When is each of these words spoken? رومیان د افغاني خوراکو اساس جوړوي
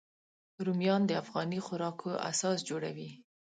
رومیان 0.65 1.01
د 1.07 1.11
افغاني 1.23 1.59
خوراکو 1.65 2.09
اساس 2.31 2.57
جوړوي 2.69 3.09